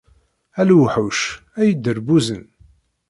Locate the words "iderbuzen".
1.71-2.43